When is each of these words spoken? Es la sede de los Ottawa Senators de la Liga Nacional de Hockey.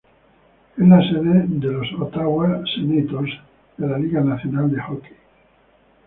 Es 0.77 0.83
la 0.87 0.99
sede 0.99 1.45
de 1.47 1.67
los 1.67 1.85
Ottawa 1.99 2.63
Senators 2.75 3.29
de 3.77 3.87
la 3.87 3.99
Liga 3.99 4.19
Nacional 4.21 4.71
de 4.71 4.81
Hockey. 4.81 5.15